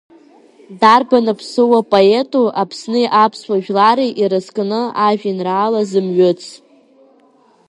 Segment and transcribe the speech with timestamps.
[0.79, 6.41] Дарбан аԥсыуа поету Аԥсни аԥсуа жәлари ирызкны ажәеинраала зымҩыц?